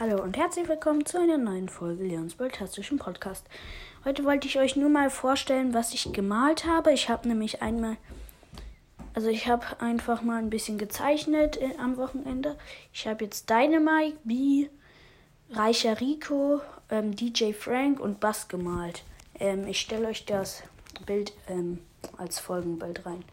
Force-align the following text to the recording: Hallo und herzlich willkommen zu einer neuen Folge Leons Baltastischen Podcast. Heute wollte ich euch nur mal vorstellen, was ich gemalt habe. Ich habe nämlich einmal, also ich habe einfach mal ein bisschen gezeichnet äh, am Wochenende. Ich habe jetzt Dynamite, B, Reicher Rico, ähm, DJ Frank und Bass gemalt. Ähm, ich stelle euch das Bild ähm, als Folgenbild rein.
Hallo 0.00 0.22
und 0.22 0.36
herzlich 0.36 0.68
willkommen 0.68 1.04
zu 1.06 1.18
einer 1.18 1.38
neuen 1.38 1.68
Folge 1.68 2.04
Leons 2.04 2.36
Baltastischen 2.36 3.00
Podcast. 3.00 3.44
Heute 4.04 4.24
wollte 4.24 4.46
ich 4.46 4.56
euch 4.56 4.76
nur 4.76 4.90
mal 4.90 5.10
vorstellen, 5.10 5.74
was 5.74 5.92
ich 5.92 6.12
gemalt 6.12 6.66
habe. 6.66 6.92
Ich 6.92 7.08
habe 7.08 7.26
nämlich 7.26 7.62
einmal, 7.62 7.96
also 9.12 9.28
ich 9.28 9.48
habe 9.48 9.66
einfach 9.80 10.22
mal 10.22 10.38
ein 10.38 10.50
bisschen 10.50 10.78
gezeichnet 10.78 11.56
äh, 11.56 11.74
am 11.80 11.96
Wochenende. 11.96 12.56
Ich 12.92 13.08
habe 13.08 13.24
jetzt 13.24 13.50
Dynamite, 13.50 14.16
B, 14.22 14.68
Reicher 15.50 16.00
Rico, 16.00 16.60
ähm, 16.90 17.16
DJ 17.16 17.52
Frank 17.52 17.98
und 17.98 18.20
Bass 18.20 18.46
gemalt. 18.46 19.02
Ähm, 19.40 19.66
ich 19.66 19.80
stelle 19.80 20.06
euch 20.06 20.24
das 20.26 20.62
Bild 21.06 21.32
ähm, 21.48 21.80
als 22.16 22.38
Folgenbild 22.38 23.04
rein. 23.04 23.24